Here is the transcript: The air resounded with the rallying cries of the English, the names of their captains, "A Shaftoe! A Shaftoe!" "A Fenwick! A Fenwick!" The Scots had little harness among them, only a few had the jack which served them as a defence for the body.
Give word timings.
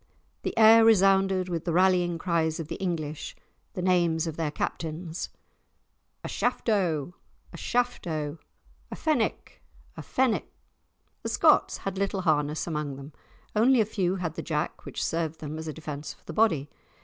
The 0.41 0.57
air 0.57 0.83
resounded 0.83 1.47
with 1.47 1.63
the 1.65 1.73
rallying 1.73 2.17
cries 2.17 2.59
of 2.59 2.69
the 2.69 2.75
English, 2.77 3.35
the 3.73 3.83
names 3.83 4.25
of 4.25 4.35
their 4.35 4.49
captains, 4.49 5.29
"A 6.23 6.27
Shaftoe! 6.27 7.13
A 7.53 7.55
Shaftoe!" 7.57 8.39
"A 8.89 8.95
Fenwick! 8.95 9.61
A 9.95 10.01
Fenwick!" 10.01 10.51
The 11.21 11.29
Scots 11.29 11.77
had 11.85 11.99
little 11.99 12.21
harness 12.21 12.65
among 12.65 12.95
them, 12.95 13.13
only 13.55 13.79
a 13.79 13.85
few 13.85 14.15
had 14.15 14.33
the 14.33 14.41
jack 14.41 14.85
which 14.85 15.05
served 15.05 15.39
them 15.39 15.59
as 15.59 15.67
a 15.67 15.71
defence 15.73 16.15
for 16.15 16.25
the 16.25 16.33
body. 16.33 16.71